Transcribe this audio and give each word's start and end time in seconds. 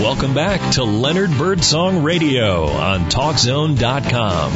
Welcome 0.00 0.34
back 0.34 0.74
to 0.74 0.82
Leonard 0.82 1.30
Birdsong 1.38 2.02
Radio 2.02 2.64
on 2.66 3.08
TalkZone.com. 3.08 4.52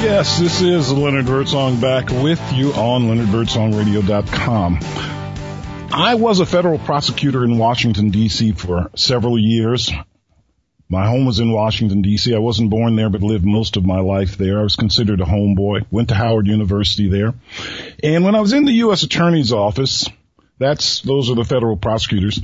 Yes, 0.00 0.38
this 0.38 0.62
is 0.62 0.92
Leonard 0.92 1.26
Birdsong 1.26 1.80
back 1.80 2.08
with 2.08 2.40
you 2.52 2.72
on 2.72 3.08
LeonardBirdsongRadio.com. 3.08 4.78
I 5.92 6.14
was 6.14 6.38
a 6.38 6.46
federal 6.46 6.78
prosecutor 6.78 7.44
in 7.44 7.58
Washington, 7.58 8.10
D.C. 8.10 8.52
for 8.52 8.90
several 8.94 9.36
years. 9.36 9.90
My 10.88 11.06
home 11.06 11.26
was 11.26 11.40
in 11.40 11.50
Washington, 11.50 12.00
D.C. 12.00 12.32
I 12.32 12.38
wasn't 12.38 12.70
born 12.70 12.94
there, 12.94 13.10
but 13.10 13.22
lived 13.22 13.44
most 13.44 13.76
of 13.76 13.84
my 13.84 14.00
life 14.00 14.38
there. 14.38 14.60
I 14.60 14.62
was 14.62 14.76
considered 14.76 15.20
a 15.20 15.24
homeboy. 15.24 15.86
Went 15.90 16.08
to 16.08 16.14
Howard 16.14 16.46
University 16.46 17.10
there. 17.10 17.34
And 18.04 18.24
when 18.24 18.36
I 18.36 18.40
was 18.40 18.52
in 18.52 18.64
the 18.64 18.72
U.S. 18.72 19.02
Attorney's 19.02 19.52
Office, 19.52 20.08
that's, 20.58 21.00
those 21.00 21.28
are 21.28 21.34
the 21.34 21.44
federal 21.44 21.76
prosecutors 21.76 22.40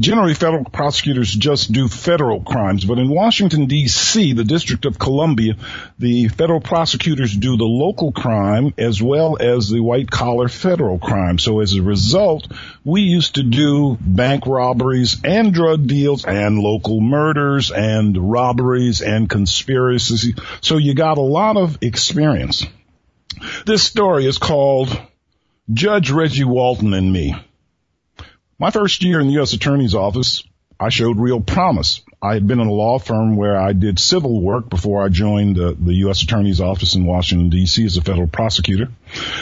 generally 0.00 0.32
federal 0.32 0.64
prosecutors 0.64 1.30
just 1.30 1.70
do 1.70 1.86
federal 1.86 2.40
crimes, 2.40 2.86
but 2.86 2.98
in 2.98 3.10
Washington 3.10 3.68
DC, 3.68 4.34
the 4.34 4.44
District 4.44 4.86
of 4.86 4.98
Columbia, 4.98 5.56
the 5.98 6.28
federal 6.28 6.60
prosecutors 6.60 7.36
do 7.36 7.58
the 7.58 7.64
local 7.64 8.10
crime 8.10 8.72
as 8.78 9.02
well 9.02 9.36
as 9.38 9.68
the 9.68 9.80
white 9.80 10.10
collar 10.10 10.48
federal 10.48 10.98
crime. 10.98 11.38
So 11.38 11.60
as 11.60 11.74
a 11.74 11.82
result, 11.82 12.50
we 12.82 13.02
used 13.02 13.34
to 13.34 13.42
do 13.42 13.98
bank 14.00 14.46
robberies 14.46 15.18
and 15.22 15.52
drug 15.52 15.86
deals 15.86 16.24
and 16.24 16.58
local 16.58 17.02
murders 17.02 17.70
and 17.70 18.16
robberies 18.32 19.02
and 19.02 19.28
conspiracies. 19.28 20.32
So 20.62 20.78
you 20.78 20.94
got 20.94 21.18
a 21.18 21.22
lot 21.22 21.58
of 21.58 21.76
experience. 21.82 22.66
This 23.66 23.82
story 23.82 24.26
is 24.26 24.38
called 24.38 24.98
Judge 25.70 26.10
Reggie 26.10 26.44
Walton 26.44 26.94
and 26.94 27.12
Me. 27.12 27.34
My 28.60 28.70
first 28.70 29.02
year 29.02 29.20
in 29.20 29.28
the 29.28 29.32
U.S. 29.34 29.54
Attorney's 29.54 29.94
Office, 29.94 30.44
I 30.78 30.90
showed 30.90 31.18
real 31.18 31.40
promise. 31.40 32.02
I 32.20 32.34
had 32.34 32.46
been 32.46 32.60
in 32.60 32.66
a 32.66 32.72
law 32.72 32.98
firm 32.98 33.36
where 33.36 33.58
I 33.58 33.72
did 33.72 33.98
civil 33.98 34.42
work 34.42 34.68
before 34.68 35.02
I 35.02 35.08
joined 35.08 35.56
the, 35.56 35.74
the 35.80 35.94
U.S. 36.04 36.22
Attorney's 36.22 36.60
Office 36.60 36.94
in 36.94 37.06
Washington, 37.06 37.48
D.C. 37.48 37.86
as 37.86 37.96
a 37.96 38.02
federal 38.02 38.26
prosecutor. 38.26 38.88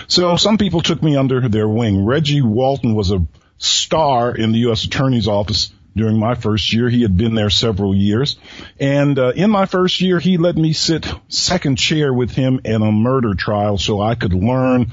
So 0.06 0.36
some 0.36 0.56
people 0.56 0.82
took 0.82 1.02
me 1.02 1.16
under 1.16 1.48
their 1.48 1.68
wing. 1.68 2.04
Reggie 2.04 2.42
Walton 2.42 2.94
was 2.94 3.10
a 3.10 3.26
star 3.56 4.36
in 4.36 4.52
the 4.52 4.58
U.S. 4.58 4.84
Attorney's 4.84 5.26
Office 5.26 5.72
during 5.96 6.16
my 6.16 6.36
first 6.36 6.72
year. 6.72 6.88
He 6.88 7.02
had 7.02 7.16
been 7.16 7.34
there 7.34 7.50
several 7.50 7.96
years. 7.96 8.38
And 8.78 9.18
uh, 9.18 9.32
in 9.34 9.50
my 9.50 9.66
first 9.66 10.00
year, 10.00 10.20
he 10.20 10.38
let 10.38 10.54
me 10.54 10.72
sit 10.72 11.12
second 11.26 11.76
chair 11.76 12.14
with 12.14 12.30
him 12.30 12.60
in 12.64 12.82
a 12.82 12.92
murder 12.92 13.34
trial 13.34 13.78
so 13.78 14.00
I 14.00 14.14
could 14.14 14.32
learn 14.32 14.92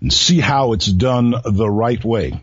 and 0.00 0.12
see 0.12 0.40
how 0.40 0.72
it's 0.72 0.86
done 0.86 1.36
the 1.44 1.70
right 1.70 2.04
way. 2.04 2.40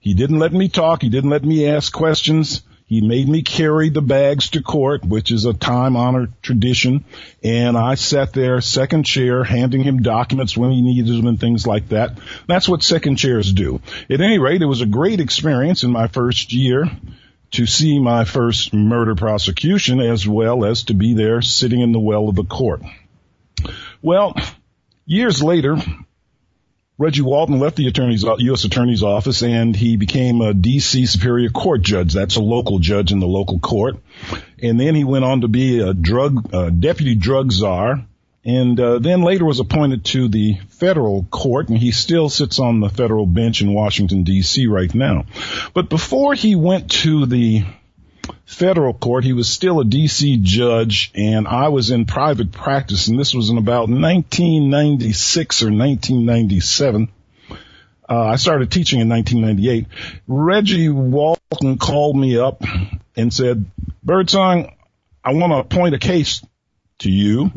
He 0.00 0.14
didn't 0.14 0.38
let 0.38 0.52
me 0.52 0.68
talk. 0.68 1.02
He 1.02 1.08
didn't 1.08 1.30
let 1.30 1.44
me 1.44 1.68
ask 1.68 1.92
questions. 1.92 2.62
He 2.86 3.02
made 3.02 3.28
me 3.28 3.42
carry 3.42 3.90
the 3.90 4.00
bags 4.00 4.48
to 4.50 4.62
court, 4.62 5.04
which 5.04 5.30
is 5.30 5.44
a 5.44 5.52
time 5.52 5.94
honored 5.94 6.32
tradition. 6.42 7.04
And 7.44 7.76
I 7.76 7.96
sat 7.96 8.32
there 8.32 8.62
second 8.62 9.04
chair 9.04 9.44
handing 9.44 9.82
him 9.82 10.02
documents 10.02 10.56
when 10.56 10.70
he 10.70 10.80
needed 10.80 11.14
them 11.14 11.26
and 11.26 11.38
things 11.38 11.66
like 11.66 11.90
that. 11.90 12.18
That's 12.46 12.66
what 12.66 12.82
second 12.82 13.16
chairs 13.16 13.52
do. 13.52 13.82
At 14.08 14.22
any 14.22 14.38
rate, 14.38 14.62
it 14.62 14.66
was 14.66 14.80
a 14.80 14.86
great 14.86 15.20
experience 15.20 15.82
in 15.82 15.90
my 15.90 16.08
first 16.08 16.54
year 16.54 16.90
to 17.50 17.66
see 17.66 17.98
my 17.98 18.24
first 18.24 18.72
murder 18.72 19.14
prosecution 19.14 20.00
as 20.00 20.26
well 20.26 20.64
as 20.64 20.84
to 20.84 20.94
be 20.94 21.12
there 21.12 21.42
sitting 21.42 21.80
in 21.80 21.92
the 21.92 22.00
well 22.00 22.30
of 22.30 22.36
the 22.36 22.44
court. 22.44 22.82
Well, 24.00 24.34
years 25.04 25.42
later, 25.42 25.76
Reggie 26.98 27.22
Walton 27.22 27.60
left 27.60 27.76
the 27.76 27.86
attorney's, 27.86 28.24
U.S. 28.24 28.64
Attorney's 28.64 29.04
Office 29.04 29.44
and 29.44 29.74
he 29.74 29.96
became 29.96 30.40
a 30.40 30.52
D.C. 30.52 31.06
Superior 31.06 31.48
Court 31.48 31.80
judge. 31.80 32.12
That's 32.12 32.34
a 32.34 32.42
local 32.42 32.80
judge 32.80 33.12
in 33.12 33.20
the 33.20 33.26
local 33.26 33.60
court. 33.60 33.98
And 34.60 34.80
then 34.80 34.96
he 34.96 35.04
went 35.04 35.24
on 35.24 35.42
to 35.42 35.48
be 35.48 35.78
a 35.78 35.94
drug, 35.94 36.52
uh, 36.52 36.70
deputy 36.70 37.14
drug 37.14 37.52
czar 37.52 38.04
and 38.44 38.80
uh, 38.80 38.98
then 38.98 39.22
later 39.22 39.44
was 39.44 39.60
appointed 39.60 40.06
to 40.06 40.26
the 40.28 40.58
federal 40.70 41.24
court 41.24 41.68
and 41.68 41.78
he 41.78 41.92
still 41.92 42.28
sits 42.28 42.58
on 42.58 42.80
the 42.80 42.88
federal 42.88 43.26
bench 43.26 43.60
in 43.62 43.72
Washington 43.74 44.24
D.C. 44.24 44.66
right 44.66 44.92
now. 44.94 45.26
But 45.74 45.88
before 45.88 46.34
he 46.34 46.56
went 46.56 46.90
to 47.02 47.26
the 47.26 47.64
federal 48.48 48.94
court. 48.94 49.24
He 49.24 49.34
was 49.34 49.46
still 49.48 49.78
a 49.78 49.84
DC 49.84 50.40
judge 50.40 51.12
and 51.14 51.46
I 51.46 51.68
was 51.68 51.90
in 51.90 52.06
private 52.06 52.50
practice 52.50 53.06
and 53.06 53.20
this 53.20 53.34
was 53.34 53.50
in 53.50 53.58
about 53.58 53.90
1996 53.90 55.62
or 55.62 55.66
1997. 55.66 57.12
Uh, 58.08 58.18
I 58.18 58.36
started 58.36 58.72
teaching 58.72 59.00
in 59.00 59.08
1998. 59.10 59.86
Reggie 60.26 60.88
Walton 60.88 61.76
called 61.76 62.16
me 62.16 62.38
up 62.38 62.62
and 63.14 63.32
said, 63.32 63.66
Birdsong, 64.02 64.74
I 65.22 65.34
want 65.34 65.52
to 65.52 65.58
appoint 65.58 65.94
a 65.94 65.98
case 65.98 66.42
to 67.00 67.10
you 67.10 67.52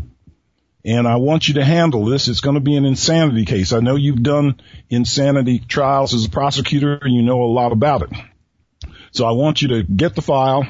and 0.84 1.08
I 1.08 1.16
want 1.16 1.47
you 1.47 1.53
to 1.53 1.63
handle 1.63 2.03
this. 2.03 2.28
It's 2.28 2.41
going 2.41 2.56
to 2.56 2.59
be 2.59 2.75
an 2.75 2.84
insanity 2.84 3.46
case. 3.46 3.72
I 3.72 3.79
know 3.79 3.96
you've 3.96 4.23
done 4.23 4.59
insanity 4.90 5.59
trials 5.59 6.13
as 6.13 6.25
a 6.25 6.29
prosecutor 6.29 7.00
you 7.06 7.22
know 7.22 7.44
a 7.44 7.46
lot 7.46 7.72
about 7.72 8.02
it. 8.02 8.09
So 9.12 9.25
I 9.25 9.31
want 9.31 9.62
you 9.62 9.69
to 9.69 9.84
get 9.84 10.16
the 10.16 10.22
file. 10.22 10.66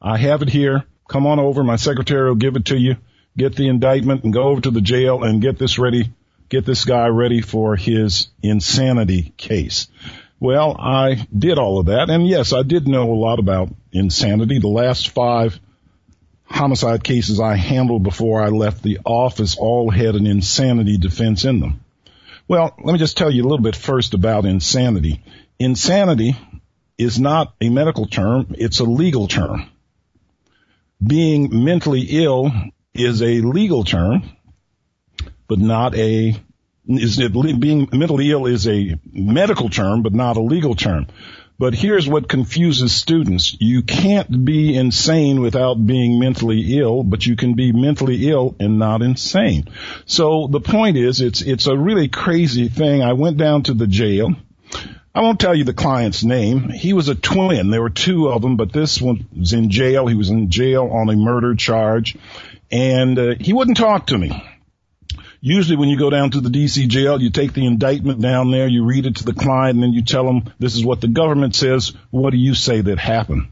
I 0.00 0.16
have 0.16 0.42
it 0.42 0.48
here. 0.48 0.84
Come 1.08 1.26
on 1.26 1.40
over. 1.40 1.64
My 1.64 1.76
secretary 1.76 2.28
will 2.28 2.36
give 2.36 2.56
it 2.56 2.66
to 2.66 2.78
you. 2.78 2.96
Get 3.36 3.56
the 3.56 3.68
indictment 3.68 4.24
and 4.24 4.32
go 4.32 4.44
over 4.44 4.60
to 4.60 4.70
the 4.70 4.80
jail 4.80 5.22
and 5.22 5.42
get 5.42 5.58
this 5.58 5.78
ready. 5.78 6.12
Get 6.48 6.64
this 6.64 6.84
guy 6.84 7.08
ready 7.08 7.40
for 7.40 7.76
his 7.76 8.28
insanity 8.42 9.32
case. 9.36 9.88
Well, 10.40 10.76
I 10.78 11.26
did 11.36 11.58
all 11.58 11.80
of 11.80 11.86
that. 11.86 12.10
And 12.10 12.26
yes, 12.26 12.52
I 12.52 12.62
did 12.62 12.86
know 12.86 13.12
a 13.12 13.14
lot 13.14 13.38
about 13.38 13.70
insanity. 13.92 14.58
The 14.58 14.68
last 14.68 15.10
five 15.10 15.58
homicide 16.44 17.04
cases 17.04 17.40
I 17.40 17.56
handled 17.56 18.02
before 18.02 18.42
I 18.42 18.48
left 18.48 18.82
the 18.82 19.00
office 19.04 19.56
all 19.56 19.90
had 19.90 20.14
an 20.14 20.26
insanity 20.26 20.96
defense 20.96 21.44
in 21.44 21.60
them. 21.60 21.84
Well, 22.46 22.74
let 22.82 22.92
me 22.92 22.98
just 22.98 23.16
tell 23.16 23.30
you 23.30 23.42
a 23.42 23.48
little 23.48 23.62
bit 23.62 23.76
first 23.76 24.14
about 24.14 24.46
insanity. 24.46 25.22
Insanity 25.58 26.36
is 26.96 27.18
not 27.20 27.54
a 27.60 27.68
medical 27.68 28.06
term, 28.06 28.54
it's 28.58 28.80
a 28.80 28.84
legal 28.84 29.28
term. 29.28 29.68
Being 31.04 31.64
mentally 31.64 32.06
ill 32.10 32.50
is 32.94 33.22
a 33.22 33.40
legal 33.40 33.84
term, 33.84 34.22
but 35.46 35.58
not 35.58 35.94
a 35.94 36.34
is 36.88 37.18
it 37.18 37.32
being 37.60 37.88
mentally 37.92 38.30
ill 38.30 38.46
is 38.46 38.66
a 38.66 38.98
medical 39.12 39.68
term, 39.68 40.02
but 40.02 40.14
not 40.14 40.38
a 40.38 40.42
legal 40.42 40.74
term. 40.74 41.06
But 41.58 41.74
here's 41.74 42.08
what 42.08 42.28
confuses 42.28 42.92
students. 42.92 43.56
You 43.60 43.82
can't 43.82 44.44
be 44.44 44.76
insane 44.76 45.40
without 45.40 45.74
being 45.74 46.20
mentally 46.20 46.78
ill, 46.78 47.02
but 47.02 47.26
you 47.26 47.34
can 47.34 47.54
be 47.54 47.72
mentally 47.72 48.30
ill 48.30 48.54
and 48.60 48.78
not 48.78 49.02
insane. 49.02 49.68
So 50.06 50.46
the 50.46 50.60
point 50.60 50.96
is, 50.96 51.20
it's, 51.20 51.42
it's 51.42 51.66
a 51.66 51.76
really 51.76 52.08
crazy 52.08 52.68
thing. 52.68 53.02
I 53.02 53.14
went 53.14 53.38
down 53.38 53.64
to 53.64 53.74
the 53.74 53.88
jail 53.88 54.36
I 55.18 55.20
won't 55.20 55.40
tell 55.40 55.56
you 55.56 55.64
the 55.64 55.74
client's 55.74 56.22
name. 56.22 56.68
He 56.68 56.92
was 56.92 57.08
a 57.08 57.14
twin. 57.16 57.70
There 57.70 57.82
were 57.82 57.90
two 57.90 58.28
of 58.28 58.40
them, 58.40 58.56
but 58.56 58.72
this 58.72 59.02
one 59.02 59.26
was 59.36 59.52
in 59.52 59.68
jail. 59.68 60.06
He 60.06 60.14
was 60.14 60.30
in 60.30 60.48
jail 60.48 60.88
on 60.92 61.08
a 61.08 61.16
murder 61.16 61.56
charge 61.56 62.16
and 62.70 63.18
uh, 63.18 63.34
he 63.40 63.52
wouldn't 63.52 63.78
talk 63.78 64.06
to 64.06 64.16
me. 64.16 64.30
Usually 65.40 65.76
when 65.76 65.88
you 65.88 65.98
go 65.98 66.08
down 66.08 66.30
to 66.30 66.40
the 66.40 66.50
DC 66.50 66.86
jail, 66.86 67.20
you 67.20 67.30
take 67.30 67.52
the 67.52 67.66
indictment 67.66 68.20
down 68.20 68.52
there, 68.52 68.68
you 68.68 68.84
read 68.84 69.06
it 69.06 69.16
to 69.16 69.24
the 69.24 69.32
client 69.32 69.74
and 69.74 69.82
then 69.82 69.92
you 69.92 70.04
tell 70.04 70.24
them 70.24 70.54
this 70.60 70.76
is 70.76 70.84
what 70.84 71.00
the 71.00 71.08
government 71.08 71.56
says. 71.56 71.94
What 72.12 72.30
do 72.30 72.36
you 72.36 72.54
say 72.54 72.80
that 72.80 73.00
happened? 73.00 73.48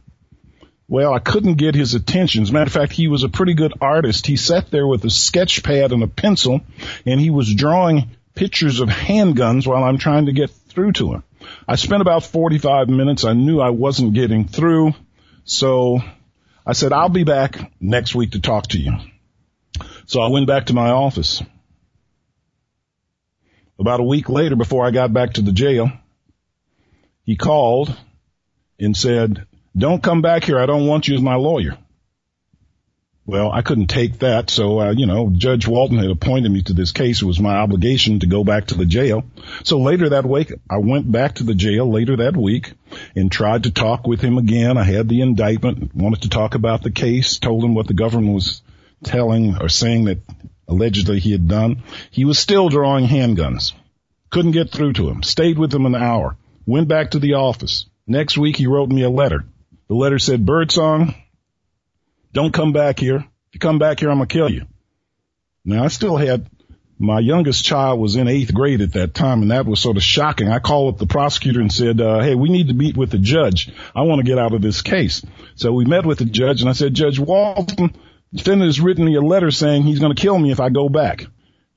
Well, 0.86 1.12
I 1.12 1.18
couldn't 1.18 1.54
get 1.54 1.74
his 1.74 1.94
attention. 1.94 2.44
As 2.44 2.50
a 2.50 2.52
matter 2.52 2.68
of 2.68 2.72
fact, 2.74 2.92
he 2.92 3.08
was 3.08 3.24
a 3.24 3.28
pretty 3.28 3.54
good 3.54 3.72
artist. 3.80 4.24
He 4.24 4.36
sat 4.36 4.70
there 4.70 4.86
with 4.86 5.04
a 5.04 5.10
sketch 5.10 5.64
pad 5.64 5.90
and 5.90 6.04
a 6.04 6.06
pencil 6.06 6.60
and 7.04 7.18
he 7.18 7.30
was 7.30 7.52
drawing 7.52 8.10
pictures 8.36 8.78
of 8.78 8.88
handguns 8.88 9.66
while 9.66 9.82
I'm 9.82 9.98
trying 9.98 10.26
to 10.26 10.32
get 10.32 10.50
through 10.50 10.92
to 10.92 11.14
him. 11.14 11.24
I 11.68 11.74
spent 11.74 12.00
about 12.00 12.24
45 12.24 12.88
minutes. 12.88 13.24
I 13.24 13.32
knew 13.32 13.60
I 13.60 13.70
wasn't 13.70 14.14
getting 14.14 14.46
through. 14.46 14.94
So 15.44 16.00
I 16.64 16.72
said, 16.72 16.92
I'll 16.92 17.08
be 17.08 17.24
back 17.24 17.72
next 17.80 18.14
week 18.14 18.32
to 18.32 18.40
talk 18.40 18.68
to 18.68 18.78
you. 18.78 18.92
So 20.06 20.20
I 20.20 20.28
went 20.28 20.46
back 20.46 20.66
to 20.66 20.74
my 20.74 20.90
office. 20.90 21.42
About 23.78 24.00
a 24.00 24.04
week 24.04 24.28
later, 24.28 24.56
before 24.56 24.86
I 24.86 24.90
got 24.90 25.12
back 25.12 25.34
to 25.34 25.42
the 25.42 25.52
jail, 25.52 25.90
he 27.24 27.36
called 27.36 27.94
and 28.78 28.96
said, 28.96 29.46
don't 29.76 30.02
come 30.02 30.22
back 30.22 30.44
here. 30.44 30.58
I 30.58 30.66
don't 30.66 30.86
want 30.86 31.08
you 31.08 31.16
as 31.16 31.20
my 31.20 31.34
lawyer. 31.34 31.76
Well, 33.26 33.50
I 33.50 33.62
couldn't 33.62 33.88
take 33.88 34.20
that. 34.20 34.50
So, 34.50 34.80
uh, 34.80 34.90
you 34.92 35.06
know, 35.06 35.30
Judge 35.30 35.66
Walton 35.66 35.98
had 35.98 36.10
appointed 36.10 36.48
me 36.48 36.62
to 36.62 36.72
this 36.72 36.92
case. 36.92 37.22
It 37.22 37.26
was 37.26 37.40
my 37.40 37.56
obligation 37.56 38.20
to 38.20 38.26
go 38.28 38.44
back 38.44 38.66
to 38.66 38.76
the 38.76 38.86
jail. 38.86 39.24
So 39.64 39.80
later 39.80 40.10
that 40.10 40.24
week, 40.24 40.52
I 40.70 40.78
went 40.78 41.10
back 41.10 41.34
to 41.36 41.44
the 41.44 41.54
jail 41.54 41.90
later 41.90 42.18
that 42.18 42.36
week 42.36 42.72
and 43.16 43.30
tried 43.30 43.64
to 43.64 43.72
talk 43.72 44.06
with 44.06 44.20
him 44.20 44.38
again. 44.38 44.78
I 44.78 44.84
had 44.84 45.08
the 45.08 45.22
indictment, 45.22 45.92
wanted 45.92 46.22
to 46.22 46.28
talk 46.28 46.54
about 46.54 46.84
the 46.84 46.92
case, 46.92 47.38
told 47.38 47.64
him 47.64 47.74
what 47.74 47.88
the 47.88 47.94
government 47.94 48.32
was 48.32 48.62
telling 49.02 49.60
or 49.60 49.68
saying 49.68 50.04
that 50.04 50.18
allegedly 50.68 51.18
he 51.18 51.32
had 51.32 51.48
done. 51.48 51.82
He 52.12 52.24
was 52.24 52.38
still 52.38 52.68
drawing 52.68 53.06
handguns. 53.06 53.72
Couldn't 54.30 54.52
get 54.52 54.70
through 54.70 54.92
to 54.94 55.08
him. 55.08 55.24
Stayed 55.24 55.58
with 55.58 55.74
him 55.74 55.86
an 55.86 55.96
hour. 55.96 56.36
Went 56.64 56.86
back 56.86 57.10
to 57.10 57.18
the 57.18 57.34
office. 57.34 57.86
Next 58.06 58.38
week 58.38 58.56
he 58.56 58.68
wrote 58.68 58.88
me 58.88 59.02
a 59.02 59.10
letter. 59.10 59.44
The 59.88 59.94
letter 59.94 60.18
said, 60.20 60.46
Birdsong, 60.46 61.14
don't 62.36 62.52
come 62.52 62.74
back 62.74 63.00
here. 63.00 63.16
If 63.16 63.54
you 63.54 63.60
come 63.60 63.78
back 63.78 63.98
here, 63.98 64.10
I'm 64.10 64.18
going 64.18 64.28
to 64.28 64.32
kill 64.32 64.50
you. 64.50 64.66
Now 65.64 65.84
I 65.84 65.88
still 65.88 66.18
had 66.18 66.46
my 66.98 67.18
youngest 67.18 67.64
child 67.64 67.98
was 67.98 68.14
in 68.14 68.28
eighth 68.28 68.52
grade 68.52 68.82
at 68.82 68.92
that 68.92 69.14
time 69.14 69.40
and 69.40 69.50
that 69.50 69.64
was 69.64 69.80
sort 69.80 69.96
of 69.96 70.02
shocking. 70.02 70.50
I 70.50 70.58
called 70.58 70.94
up 70.94 70.98
the 70.98 71.06
prosecutor 71.06 71.62
and 71.62 71.72
said, 71.72 71.98
uh, 71.98 72.20
Hey, 72.20 72.34
we 72.34 72.50
need 72.50 72.68
to 72.68 72.74
meet 72.74 72.94
with 72.94 73.10
the 73.10 73.18
judge. 73.18 73.72
I 73.94 74.02
want 74.02 74.18
to 74.18 74.26
get 74.26 74.38
out 74.38 74.52
of 74.52 74.60
this 74.60 74.82
case. 74.82 75.24
So 75.54 75.72
we 75.72 75.86
met 75.86 76.04
with 76.04 76.18
the 76.18 76.26
judge 76.26 76.60
and 76.60 76.68
I 76.68 76.74
said, 76.74 76.92
Judge 76.92 77.18
Walton, 77.18 77.96
defendant 78.34 78.68
has 78.68 78.82
written 78.82 79.06
me 79.06 79.14
a 79.14 79.22
letter 79.22 79.50
saying 79.50 79.84
he's 79.84 80.00
going 80.00 80.14
to 80.14 80.20
kill 80.20 80.38
me 80.38 80.50
if 80.50 80.60
I 80.60 80.68
go 80.68 80.90
back. 80.90 81.24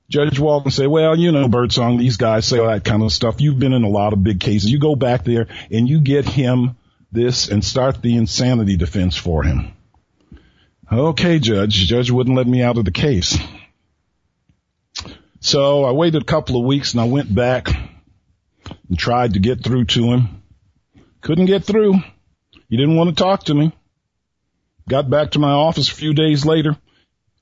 Judge 0.09 0.39
Walton 0.39 0.71
said, 0.71 0.87
well, 0.87 1.17
you 1.17 1.31
know, 1.31 1.47
Birdsong, 1.47 1.97
these 1.97 2.17
guys 2.17 2.45
say 2.45 2.59
all 2.59 2.67
that 2.67 2.83
kind 2.83 3.01
of 3.01 3.13
stuff. 3.13 3.39
You've 3.39 3.59
been 3.59 3.73
in 3.73 3.83
a 3.83 3.89
lot 3.89 4.11
of 4.11 4.23
big 4.23 4.41
cases. 4.41 4.69
You 4.69 4.79
go 4.79 4.97
back 4.97 5.23
there 5.23 5.47
and 5.71 5.87
you 5.87 6.01
get 6.01 6.25
him 6.25 6.75
this 7.13 7.47
and 7.47 7.63
start 7.63 8.01
the 8.01 8.17
insanity 8.17 8.75
defense 8.75 9.15
for 9.15 9.43
him. 9.43 9.73
Okay, 10.91 11.37
Judge. 11.37 11.75
Judge 11.87 12.09
wouldn't 12.09 12.35
let 12.35 12.47
me 12.47 12.63
out 12.63 12.79
of 12.79 12.85
the 12.85 12.91
case. 12.91 13.37
So 15.39 15.83
I 15.83 15.91
waited 15.91 16.23
a 16.23 16.25
couple 16.25 16.59
of 16.59 16.65
weeks 16.65 16.93
and 16.93 17.01
I 17.01 17.05
went 17.05 17.33
back 17.33 17.69
and 18.89 18.97
tried 18.97 19.33
to 19.33 19.39
get 19.39 19.63
through 19.63 19.85
to 19.85 20.05
him. 20.05 20.43
Couldn't 21.21 21.45
get 21.45 21.63
through. 21.63 21.93
He 22.69 22.77
didn't 22.77 22.95
want 22.95 23.09
to 23.09 23.23
talk 23.23 23.43
to 23.45 23.53
me. 23.53 23.71
Got 24.87 25.11
back 25.11 25.31
to 25.31 25.39
my 25.39 25.51
office 25.51 25.91
a 25.91 25.95
few 25.95 26.15
days 26.15 26.43
later. 26.43 26.75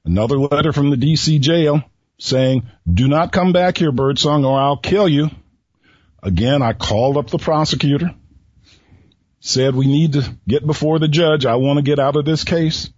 Another 0.03 0.37
letter 0.37 0.73
from 0.73 0.89
the 0.89 0.97
DC 0.97 1.39
jail 1.39 1.83
saying, 2.19 2.67
do 2.91 3.07
not 3.07 3.31
come 3.31 3.53
back 3.53 3.77
here, 3.77 3.93
Birdsong, 3.93 4.43
or 4.43 4.59
I'll 4.59 4.77
kill 4.77 5.07
you. 5.07 5.29
Again, 6.21 6.61
I 6.61 6.73
called 6.73 7.15
up 7.15 7.29
the 7.29 7.37
prosecutor, 7.37 8.13
said 9.39 9.73
we 9.73 9.87
need 9.87 10.13
to 10.13 10.35
get 10.47 10.67
before 10.67 10.99
the 10.99 11.07
judge. 11.07 11.45
I 11.45 11.55
want 11.55 11.77
to 11.77 11.83
get 11.83 11.99
out 11.99 12.17
of 12.17 12.25
this 12.25 12.43
case. 12.43 12.89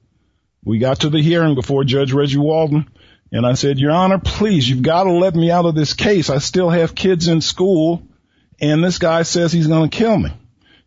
We 0.70 0.78
got 0.78 1.00
to 1.00 1.10
the 1.10 1.22
hearing 1.22 1.56
before 1.56 1.84
Judge 1.84 2.14
Reggie 2.14 2.38
Walton, 2.38 2.88
and 3.32 3.44
I 3.44 3.54
said, 3.54 3.80
Your 3.80 3.90
Honor, 3.90 4.20
please, 4.20 4.70
you've 4.70 4.84
got 4.84 5.06
to 5.06 5.12
let 5.12 5.34
me 5.34 5.50
out 5.50 5.66
of 5.66 5.74
this 5.74 5.96
case. 5.96 6.30
I 6.30 6.38
still 6.38 6.70
have 6.70 6.94
kids 6.94 7.28
in 7.28 7.42
school 7.42 8.04
and 8.62 8.84
this 8.84 9.00
guy 9.00 9.24
says 9.24 9.52
he's 9.52 9.66
going 9.66 9.90
to 9.90 9.98
kill 9.98 10.18
me. 10.18 10.30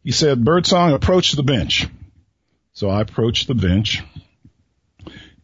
He 0.05 0.12
said, 0.12 0.44
Birdsong, 0.44 0.93
approach 0.93 1.32
the 1.32 1.43
bench. 1.43 1.88
So 2.75 2.90
I 2.90 3.00
approached 3.00 3.49
the 3.49 3.56
bench 3.56 4.02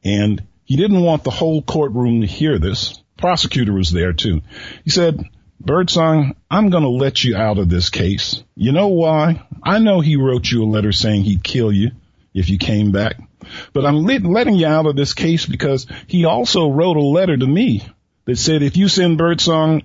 and 0.04 0.42
he 0.64 0.76
didn't 0.76 1.02
want 1.02 1.24
the 1.24 1.30
whole 1.30 1.60
courtroom 1.60 2.20
to 2.20 2.26
hear 2.28 2.60
this. 2.60 3.02
Prosecutor 3.16 3.72
was 3.72 3.90
there 3.90 4.12
too. 4.12 4.42
He 4.84 4.90
said, 4.90 5.24
Birdsong, 5.60 6.36
I'm 6.48 6.70
going 6.70 6.84
to 6.84 6.90
let 6.90 7.24
you 7.24 7.36
out 7.36 7.58
of 7.58 7.68
this 7.68 7.90
case. 7.90 8.40
You 8.54 8.70
know 8.70 8.88
why? 8.88 9.44
I 9.64 9.80
know 9.80 10.00
he 10.00 10.14
wrote 10.14 10.48
you 10.48 10.62
a 10.62 10.70
letter 10.70 10.92
saying 10.92 11.24
he'd 11.24 11.42
kill 11.42 11.72
you 11.72 11.90
if 12.34 12.50
you 12.50 12.58
came 12.58 12.92
back. 12.92 13.16
But 13.72 13.86
I'm 13.86 14.04
letting 14.04 14.56
you 14.56 14.66
out 14.66 14.86
of 14.86 14.96
this 14.96 15.14
case 15.14 15.46
because 15.46 15.86
he 16.06 16.24
also 16.24 16.70
wrote 16.70 16.96
a 16.96 17.02
letter 17.02 17.36
to 17.36 17.46
me 17.46 17.86
that 18.24 18.36
said 18.36 18.62
if 18.62 18.76
you 18.76 18.88
send 18.88 19.18
Birdsong 19.18 19.82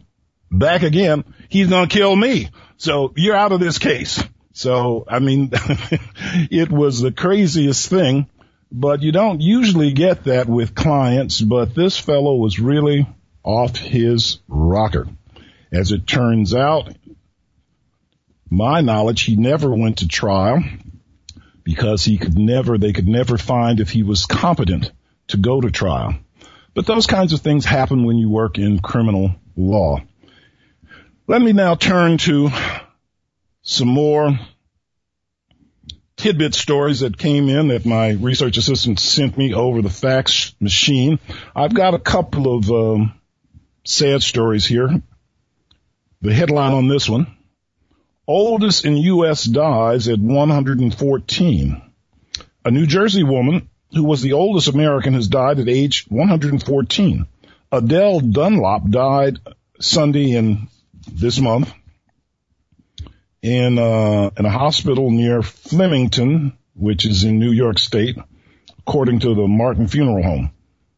back 0.51 0.83
again, 0.83 1.23
he's 1.49 1.69
going 1.69 1.87
to 1.87 1.95
kill 1.95 2.15
me. 2.15 2.49
So 2.77 3.13
you're 3.15 3.35
out 3.35 3.51
of 3.51 3.59
this 3.59 3.79
case. 3.79 4.23
So, 4.53 5.05
I 5.07 5.19
mean, 5.19 5.49
it 6.51 6.71
was 6.71 7.01
the 7.01 7.11
craziest 7.11 7.89
thing, 7.89 8.27
but 8.71 9.01
you 9.01 9.11
don't 9.11 9.41
usually 9.41 9.93
get 9.93 10.25
that 10.25 10.47
with 10.47 10.75
clients, 10.75 11.41
but 11.41 11.73
this 11.73 11.97
fellow 11.97 12.35
was 12.35 12.59
really 12.59 13.07
off 13.43 13.75
his 13.75 14.39
rocker. 14.47 15.07
As 15.71 15.91
it 15.91 16.05
turns 16.05 16.53
out, 16.53 16.93
my 18.49 18.81
knowledge, 18.81 19.23
he 19.23 19.35
never 19.35 19.73
went 19.73 19.99
to 19.99 20.07
trial 20.07 20.63
because 21.63 22.03
he 22.03 22.17
could 22.17 22.37
never, 22.37 22.77
they 22.77 22.93
could 22.93 23.07
never 23.07 23.37
find 23.37 23.79
if 23.79 23.89
he 23.89 24.03
was 24.03 24.25
competent 24.25 24.91
to 25.27 25.37
go 25.37 25.61
to 25.61 25.71
trial. 25.71 26.15
But 26.73 26.85
those 26.85 27.07
kinds 27.07 27.33
of 27.33 27.41
things 27.41 27.65
happen 27.65 28.05
when 28.05 28.17
you 28.17 28.29
work 28.29 28.57
in 28.57 28.79
criminal 28.79 29.35
law. 29.55 30.01
Let 31.27 31.41
me 31.41 31.53
now 31.53 31.75
turn 31.75 32.17
to 32.19 32.49
some 33.61 33.87
more 33.87 34.37
tidbit 36.17 36.53
stories 36.53 37.01
that 37.01 37.17
came 37.17 37.49
in 37.49 37.69
that 37.69 37.85
my 37.85 38.11
research 38.11 38.57
assistant 38.57 38.99
sent 38.99 39.37
me 39.37 39.53
over 39.53 39.81
the 39.81 39.89
fax 39.89 40.55
machine. 40.59 41.19
I've 41.55 41.73
got 41.73 41.93
a 41.93 41.99
couple 41.99 42.57
of 42.57 42.71
um, 42.71 43.13
sad 43.85 44.23
stories 44.23 44.65
here. 44.65 45.01
The 46.21 46.33
headline 46.33 46.73
on 46.73 46.87
this 46.87 47.09
one, 47.09 47.27
Oldest 48.27 48.85
in 48.85 48.95
U.S. 48.97 49.43
dies 49.43 50.07
at 50.07 50.19
114. 50.19 51.81
A 52.65 52.71
New 52.71 52.87
Jersey 52.87 53.23
woman 53.23 53.69
who 53.93 54.03
was 54.03 54.21
the 54.21 54.33
oldest 54.33 54.69
American 54.69 55.13
has 55.13 55.27
died 55.27 55.59
at 55.59 55.67
age 55.67 56.05
114. 56.07 57.27
Adele 57.71 58.19
Dunlap 58.21 58.89
died 58.89 59.39
Sunday 59.79 60.31
in 60.31 60.67
this 61.11 61.39
month 61.39 61.73
in 63.41 63.77
uh, 63.77 64.29
in 64.37 64.45
a 64.45 64.49
hospital 64.49 65.11
near 65.11 65.43
Flemington, 65.43 66.57
which 66.75 67.05
is 67.05 67.25
in 67.25 67.39
New 67.39 67.51
York 67.51 67.77
State, 67.77 68.17
according 68.79 69.19
to 69.19 69.35
the 69.35 69.47
Martin 69.47 69.87
Funeral 69.87 70.23
Home. 70.23 70.51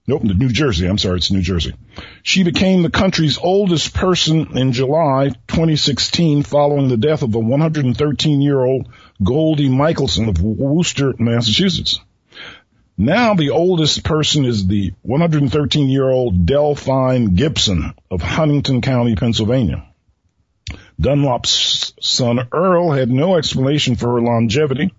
Nope, 0.08 0.24
New 0.24 0.50
Jersey. 0.50 0.88
I'm 0.88 1.00
sorry, 1.00 1.18
it's 1.18 1.32
New 1.32 1.42
Jersey. 1.42 1.74
She 2.22 2.44
became 2.44 2.84
the 2.84 2.92
country's 2.92 3.40
oldest 3.40 3.96
person 3.96 4.56
in 4.56 4.72
July 4.72 5.30
2016 5.48 6.44
following 6.44 6.90
the 6.90 6.98
death 6.98 7.24
of 7.24 7.34
a 7.34 7.40
113 7.40 8.42
year 8.42 8.62
old 8.62 8.88
Goldie 9.24 9.70
Michelson 9.70 10.30
of 10.30 10.40
Worcester, 10.42 11.16
Massachusetts. 11.18 12.00
Now 12.98 13.34
the 13.34 13.50
oldest 13.50 14.04
person 14.04 14.46
is 14.46 14.68
the 14.68 14.94
113 15.02 15.90
year 15.90 16.08
old 16.08 16.46
Delphine 16.46 17.34
Gibson 17.34 17.94
of 18.12 18.22
Huntingdon 18.22 18.82
County, 18.82 19.16
Pennsylvania. 19.16 19.88
Dunlap's 21.02 21.94
son 22.00 22.48
Earl 22.52 22.92
had 22.92 23.10
no 23.10 23.38
explanation 23.38 23.96
for 23.96 24.14
her 24.14 24.22
longevity. 24.22 24.94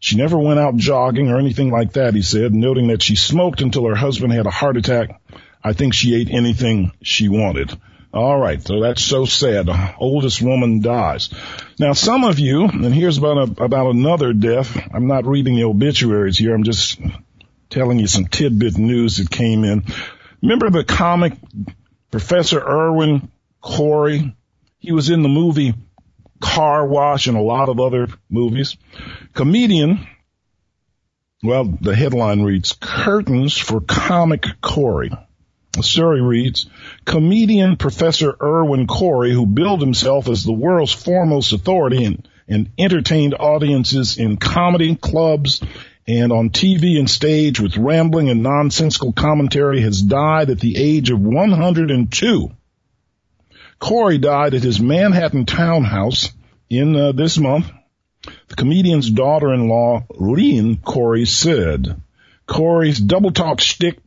She 0.00 0.16
never 0.16 0.38
went 0.38 0.60
out 0.60 0.76
jogging 0.76 1.28
or 1.28 1.38
anything 1.38 1.70
like 1.70 1.94
that, 1.94 2.14
he 2.14 2.22
said, 2.22 2.54
noting 2.54 2.88
that 2.88 3.02
she 3.02 3.16
smoked 3.16 3.60
until 3.60 3.86
her 3.88 3.96
husband 3.96 4.32
had 4.32 4.46
a 4.46 4.50
heart 4.50 4.76
attack. 4.76 5.20
I 5.62 5.72
think 5.72 5.92
she 5.92 6.14
ate 6.14 6.30
anything 6.30 6.92
she 7.02 7.28
wanted. 7.28 7.76
All 8.14 8.38
right, 8.38 8.62
so 8.62 8.80
that's 8.80 9.02
so 9.02 9.26
sad. 9.26 9.66
The 9.66 9.94
oldest 9.98 10.40
woman 10.40 10.80
dies. 10.80 11.30
Now, 11.78 11.92
some 11.92 12.24
of 12.24 12.38
you, 12.38 12.64
and 12.64 12.94
here's 12.94 13.18
about 13.18 13.36
a, 13.36 13.64
about 13.64 13.90
another 13.90 14.32
death. 14.32 14.80
I'm 14.94 15.08
not 15.08 15.26
reading 15.26 15.56
the 15.56 15.64
obituaries 15.64 16.38
here. 16.38 16.54
I'm 16.54 16.64
just 16.64 17.00
telling 17.68 17.98
you 17.98 18.06
some 18.06 18.26
tidbit 18.26 18.78
news 18.78 19.18
that 19.18 19.30
came 19.30 19.64
in. 19.64 19.84
Remember 20.40 20.70
the 20.70 20.84
comic 20.84 21.34
Professor 22.10 22.60
Irwin 22.60 23.30
Corey? 23.60 24.34
He 24.78 24.92
was 24.92 25.10
in 25.10 25.22
the 25.22 25.28
movie 25.28 25.74
Car 26.40 26.86
Wash 26.86 27.26
and 27.26 27.36
a 27.36 27.42
lot 27.42 27.68
of 27.68 27.80
other 27.80 28.08
movies. 28.28 28.76
Comedian, 29.34 30.06
well, 31.42 31.64
the 31.64 31.94
headline 31.94 32.42
reads, 32.42 32.76
Curtains 32.80 33.56
for 33.56 33.80
Comic 33.80 34.44
Corey. 34.60 35.10
The 35.72 35.82
story 35.82 36.20
reads, 36.20 36.66
comedian 37.04 37.76
Professor 37.76 38.34
Irwin 38.42 38.86
Corey, 38.86 39.32
who 39.32 39.46
billed 39.46 39.80
himself 39.80 40.28
as 40.28 40.42
the 40.42 40.52
world's 40.52 40.92
foremost 40.92 41.52
authority 41.52 42.04
and, 42.04 42.28
and 42.48 42.70
entertained 42.78 43.34
audiences 43.38 44.18
in 44.18 44.38
comedy 44.38 44.96
clubs 44.96 45.62
and 46.08 46.32
on 46.32 46.50
TV 46.50 46.98
and 46.98 47.08
stage 47.08 47.60
with 47.60 47.76
rambling 47.76 48.30
and 48.30 48.42
nonsensical 48.42 49.12
commentary, 49.12 49.82
has 49.82 50.00
died 50.00 50.50
at 50.50 50.58
the 50.58 50.76
age 50.76 51.10
of 51.10 51.20
102. 51.20 52.50
Corey 53.78 54.18
died 54.18 54.54
at 54.54 54.62
his 54.62 54.80
Manhattan 54.80 55.46
townhouse 55.46 56.32
in 56.68 56.96
uh, 56.96 57.12
this 57.12 57.38
month. 57.38 57.70
The 58.48 58.56
comedian's 58.56 59.10
daughter-in-law, 59.10 60.06
Lean 60.10 60.78
Corey, 60.78 61.24
said 61.24 62.00
Corey's 62.46 62.98
double 62.98 63.30
talk 63.30 63.60
shtick 63.60 63.98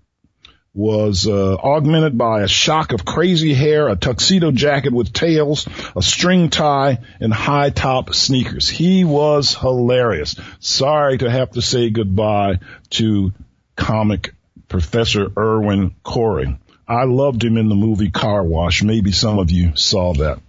was 0.74 1.28
uh, 1.28 1.56
augmented 1.56 2.18
by 2.18 2.42
a 2.42 2.48
shock 2.48 2.94
of 2.94 3.04
crazy 3.04 3.54
hair, 3.54 3.90
a 3.90 3.96
tuxedo 3.96 4.52
jacket 4.52 4.94
with 4.94 5.12
tails, 5.12 5.68
a 5.96 6.02
string 6.02 6.50
tie, 6.50 7.00
and 7.20 7.34
high 7.34 7.70
top 7.70 8.14
sneakers. 8.14 8.70
He 8.70 9.04
was 9.04 9.54
hilarious. 9.54 10.36
Sorry 10.60 11.18
to 11.18 11.30
have 11.30 11.52
to 11.52 11.62
say 11.62 11.90
goodbye 11.90 12.60
to 12.92 13.34
comic 13.76 14.34
Professor 14.70 15.28
Irwin 15.38 15.94
Corey. 16.04 16.58
I 16.88 17.06
loved 17.06 17.44
him 17.44 17.58
in 17.58 17.70
the 17.70 17.76
movie 17.76 18.12
Car 18.12 18.44
Wash. 18.44 18.84
Maybe 18.84 19.12
some 19.12 19.40
of 19.40 19.52
you 19.52 19.76
saw 19.76 20.14
that. 20.16 20.40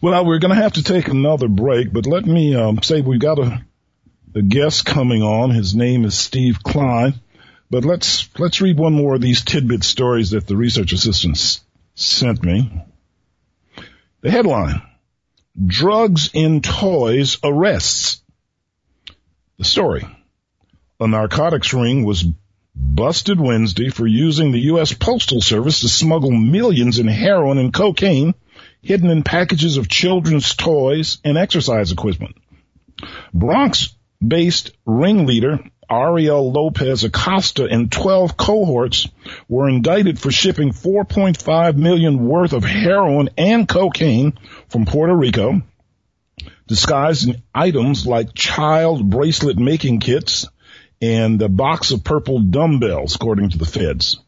Well, 0.00 0.24
we're 0.24 0.38
going 0.38 0.54
to 0.54 0.62
have 0.62 0.74
to 0.74 0.82
take 0.82 1.08
another 1.08 1.48
break, 1.48 1.92
but 1.92 2.06
let 2.06 2.24
me 2.24 2.54
um, 2.54 2.82
say 2.82 3.00
we've 3.00 3.20
got 3.20 3.38
a, 3.38 3.64
a 4.34 4.42
guest 4.42 4.84
coming 4.84 5.22
on. 5.22 5.50
His 5.50 5.74
name 5.74 6.04
is 6.04 6.16
Steve 6.16 6.62
Klein. 6.62 7.14
But 7.70 7.84
let's 7.84 8.28
let's 8.38 8.60
read 8.60 8.78
one 8.78 8.94
more 8.94 9.16
of 9.16 9.20
these 9.20 9.44
tidbit 9.44 9.84
stories 9.84 10.30
that 10.30 10.46
the 10.46 10.56
research 10.56 10.92
assistants 10.92 11.60
sent 11.94 12.42
me. 12.42 12.82
The 14.22 14.30
headline: 14.30 14.80
Drugs 15.66 16.30
in 16.32 16.62
toys 16.62 17.38
arrests. 17.44 18.22
The 19.58 19.64
story. 19.64 20.06
A 21.00 21.06
narcotics 21.06 21.74
ring 21.74 22.04
was 22.04 22.24
busted 22.78 23.40
Wednesday 23.40 23.90
for 23.90 24.06
using 24.06 24.52
the 24.52 24.60
U.S. 24.72 24.92
Postal 24.92 25.40
Service 25.40 25.80
to 25.80 25.88
smuggle 25.88 26.30
millions 26.30 26.98
in 26.98 27.08
heroin 27.08 27.58
and 27.58 27.72
cocaine 27.72 28.34
hidden 28.82 29.10
in 29.10 29.22
packages 29.22 29.76
of 29.76 29.88
children's 29.88 30.54
toys 30.54 31.18
and 31.24 31.36
exercise 31.36 31.92
equipment. 31.92 32.36
Bronx-based 33.34 34.70
ringleader 34.86 35.60
Ariel 35.90 36.52
Lopez 36.52 37.04
Acosta 37.04 37.64
and 37.64 37.90
12 37.90 38.36
cohorts 38.36 39.08
were 39.48 39.68
indicted 39.68 40.18
for 40.18 40.30
shipping 40.30 40.72
4.5 40.72 41.76
million 41.76 42.26
worth 42.26 42.52
of 42.52 42.64
heroin 42.64 43.30
and 43.38 43.66
cocaine 43.66 44.38
from 44.68 44.84
Puerto 44.84 45.16
Rico, 45.16 45.62
disguised 46.66 47.28
in 47.28 47.42
items 47.54 48.06
like 48.06 48.34
child 48.34 49.08
bracelet 49.08 49.56
making 49.56 50.00
kits 50.00 50.46
and 51.00 51.40
a 51.42 51.48
box 51.48 51.90
of 51.92 52.04
purple 52.04 52.40
dumbbells, 52.40 53.14
according 53.14 53.50
to 53.50 53.58
the 53.58 53.66
feds. 53.66 54.18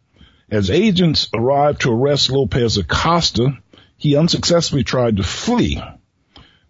As 0.50 0.70
agents 0.70 1.28
arrived 1.34 1.82
to 1.82 1.92
arrest 1.92 2.30
Lopez 2.30 2.76
Acosta, 2.76 3.58
he 3.96 4.16
unsuccessfully 4.16 4.84
tried 4.84 5.16
to 5.18 5.22
flee. 5.22 5.80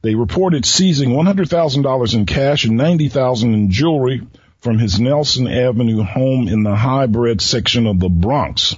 They 0.03 0.15
reported 0.15 0.65
seizing 0.65 1.11
$100,000 1.11 2.15
in 2.15 2.27
cash 2.27 2.65
and 2.65 2.79
$90,000 2.79 3.43
in 3.43 3.71
jewelry 3.71 4.23
from 4.61 4.79
his 4.79 5.01
Nelson 5.01 5.47
Avenue 5.47 6.03
home 6.03 6.49
in 6.49 6.63
the 6.63 6.75
Highbridge 6.75 7.41
section 7.41 7.87
of 7.87 8.01
the 8.01 8.09
Bronx. 8.09 8.77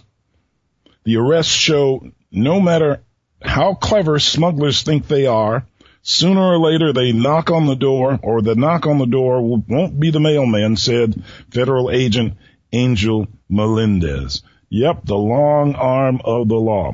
The 1.05 1.17
arrests 1.17 1.53
show 1.53 2.11
no 2.31 2.61
matter 2.61 3.03
how 3.41 3.75
clever 3.75 4.19
smugglers 4.19 4.83
think 4.83 5.07
they 5.07 5.27
are, 5.27 5.67
Sooner 6.03 6.41
or 6.41 6.59
later, 6.59 6.93
they 6.93 7.13
knock 7.13 7.51
on 7.51 7.67
the 7.67 7.77
door, 7.77 8.19
or 8.23 8.43
the 8.43 8.57
knock 8.57 8.87
on 8.87 8.99
the 8.99 9.07
door 9.07 9.41
won't 9.41 9.99
be 9.99 10.11
the 10.11 10.21
mailman, 10.21 10.77
said 10.77 11.23
federal 11.51 11.91
agent 11.91 12.35
Angel 12.73 13.29
Melendez. 13.49 14.43
Yep, 14.69 15.05
the 15.05 15.17
long 15.17 15.75
arm 15.75 16.21
of 16.25 16.49
the 16.49 16.57
law. 16.57 16.93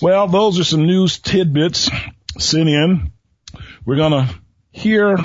Well, 0.00 0.28
those 0.28 0.58
are 0.58 0.64
some 0.64 0.86
news 0.86 1.18
tidbits 1.18 1.90
sent 2.38 2.68
in. 2.68 3.12
We're 3.84 3.96
going 3.96 4.12
to 4.12 4.34
hear 4.70 5.18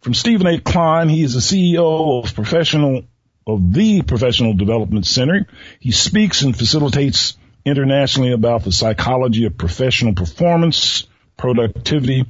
from 0.00 0.14
Stephen 0.14 0.46
A. 0.46 0.58
Klein. 0.58 1.08
He 1.08 1.22
is 1.22 1.34
the 1.34 1.40
CEO 1.40 2.24
of 2.24 2.34
professional 2.34 3.04
of 3.46 3.72
the 3.72 4.02
Professional 4.02 4.52
Development 4.52 5.06
Center. 5.06 5.46
He 5.80 5.90
speaks 5.90 6.42
and 6.42 6.56
facilitates 6.56 7.36
internationally 7.64 8.32
about 8.32 8.64
the 8.64 8.72
psychology 8.72 9.46
of 9.46 9.56
professional 9.56 10.14
performance, 10.14 11.06
productivity, 11.38 12.26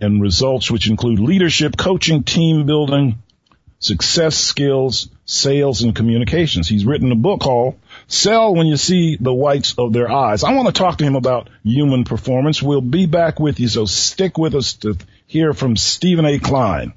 and 0.00 0.22
results, 0.22 0.70
which 0.70 0.88
include 0.88 1.18
leadership, 1.18 1.76
coaching, 1.76 2.22
team 2.22 2.64
building, 2.64 3.22
success 3.78 4.36
skills, 4.36 5.08
sales, 5.26 5.82
and 5.82 5.94
communications. 5.94 6.68
He's 6.68 6.86
written 6.86 7.12
a 7.12 7.16
book 7.16 7.40
called 7.40 7.78
Sell 8.06 8.54
When 8.54 8.66
You 8.66 8.76
See 8.76 9.18
the 9.20 9.34
Whites 9.34 9.74
of 9.76 9.92
Their 9.92 10.10
Eyes. 10.10 10.44
I 10.44 10.54
want 10.54 10.68
to 10.68 10.72
talk 10.72 10.98
to 10.98 11.04
him 11.04 11.16
about 11.16 11.50
human 11.64 12.04
performance. 12.04 12.62
We'll 12.62 12.80
be 12.80 13.06
back 13.06 13.40
with 13.40 13.60
you, 13.60 13.68
so 13.68 13.84
stick 13.84 14.38
with 14.38 14.54
us 14.54 14.74
to 14.74 14.96
hear 15.26 15.52
from 15.52 15.76
Stephen 15.76 16.24
A. 16.24 16.38
Klein. 16.38 16.94